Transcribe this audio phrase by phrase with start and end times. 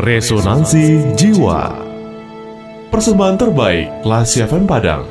[0.00, 1.76] Resonansi Jiwa
[2.88, 5.04] Persembahan terbaik Lasi FM Padang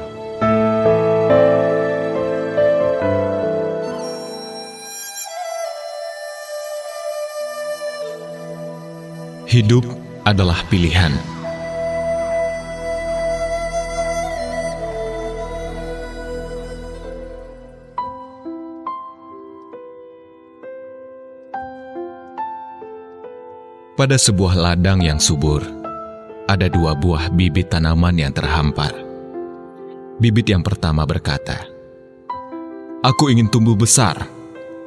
[9.46, 9.85] Hidup
[10.25, 11.38] adalah pilihan.
[23.99, 25.59] Pada sebuah ladang yang subur,
[26.48, 28.95] ada dua buah bibit tanaman yang terhampar.
[30.23, 31.67] Bibit yang pertama berkata,
[33.04, 34.23] "Aku ingin tumbuh besar.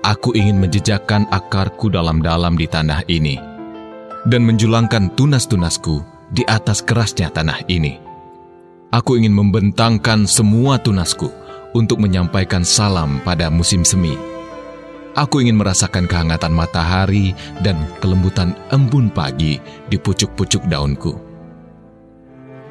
[0.00, 3.36] Aku ingin menjejakkan akarku dalam-dalam di tanah ini
[4.32, 6.00] dan menjulangkan tunas-tunasku
[6.32, 8.00] di atas kerasnya tanah ini.
[8.96, 11.28] Aku ingin membentangkan semua tunasku
[11.76, 14.31] untuk menyampaikan salam pada musim semi."
[15.12, 19.60] Aku ingin merasakan kehangatan matahari dan kelembutan embun pagi
[19.92, 21.12] di pucuk-pucuk daunku.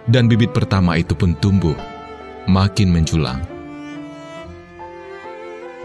[0.10, 1.78] Dan bibit pertama itu pun tumbuh,
[2.50, 3.46] makin menjulang.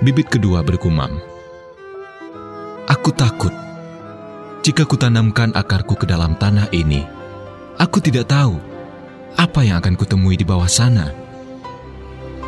[0.00, 1.12] Bibit kedua bergumam,
[2.88, 3.52] Aku takut,
[4.64, 7.04] jika kutanamkan akarku ke dalam tanah ini,
[7.76, 8.56] aku tidak tahu
[9.36, 11.12] apa yang akan kutemui di bawah sana.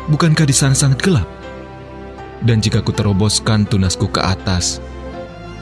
[0.09, 1.38] Bukankah di sana sangat gelap?
[2.39, 4.79] Dan jika ku teroboskan tunasku ke atas,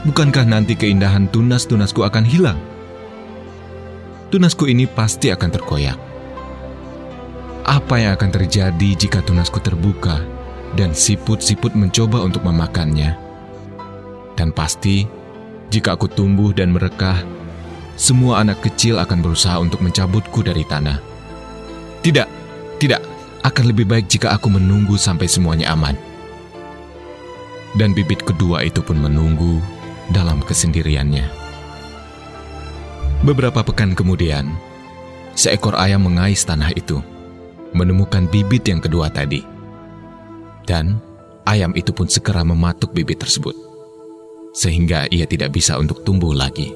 [0.05, 2.59] bukankah nanti keindahan tunas-tunasku akan hilang?
[4.29, 5.97] Tunasku ini pasti akan terkoyak.
[7.65, 10.21] Apa yang akan terjadi jika tunasku terbuka
[10.77, 13.17] dan siput-siput mencoba untuk memakannya?
[14.37, 15.09] Dan pasti,
[15.73, 17.25] jika aku tumbuh dan merekah,
[17.97, 21.01] semua anak kecil akan berusaha untuk mencabutku dari tanah.
[22.05, 22.27] Tidak,
[22.77, 23.01] tidak,
[23.41, 25.97] akan lebih baik jika aku menunggu sampai semuanya aman
[27.77, 29.61] dan bibit kedua itu pun menunggu
[30.09, 31.29] dalam kesendiriannya.
[33.21, 34.49] Beberapa pekan kemudian,
[35.37, 37.01] seekor ayam mengais tanah itu,
[37.77, 39.45] menemukan bibit yang kedua tadi.
[40.65, 40.97] Dan
[41.45, 43.53] ayam itu pun segera mematuk bibit tersebut,
[44.57, 46.73] sehingga ia tidak bisa untuk tumbuh lagi.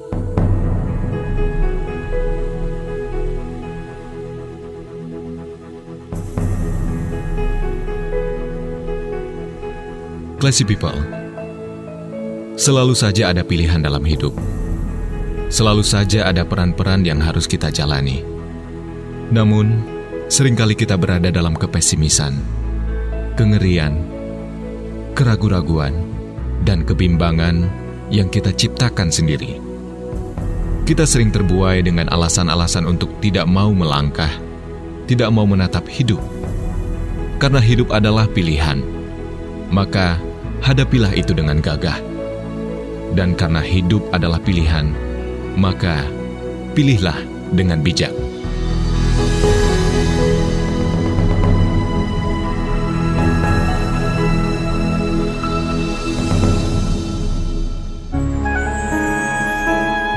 [10.42, 10.98] Classy people,
[12.58, 14.34] selalu saja ada pilihan dalam hidup.
[15.46, 18.26] Selalu saja ada peran-peran yang harus kita jalani.
[19.30, 19.78] Namun,
[20.26, 22.42] sering kali kita berada dalam kepesimisan,
[23.38, 24.02] kengerian,
[25.14, 25.94] keraguan-raguan,
[26.66, 27.70] dan kebimbangan
[28.10, 29.62] yang kita ciptakan sendiri.
[30.82, 34.34] Kita sering terbuai dengan alasan-alasan untuk tidak mau melangkah,
[35.06, 36.18] tidak mau menatap hidup.
[37.38, 38.82] Karena hidup adalah pilihan,
[39.70, 40.31] maka
[40.62, 41.98] hadapilah itu dengan gagah.
[43.12, 44.94] Dan karena hidup adalah pilihan,
[45.58, 46.06] maka
[46.72, 47.18] pilihlah
[47.52, 48.14] dengan bijak.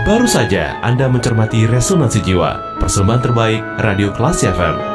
[0.05, 4.94] Baru saja Anda mencermati Resonansi Jiwa, persembahan terbaik Radio Kelas FM.